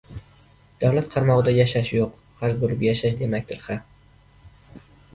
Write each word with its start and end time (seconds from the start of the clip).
davlat 0.83 1.11
qaramog‘ida 1.15 1.53
yashash... 1.57 1.93
yo‘q, 1.99 2.17
qarz 2.41 2.59
bo‘lib 2.65 2.83
yashash 2.89 3.23
demakdir, 3.23 3.65
ha! 3.71 4.79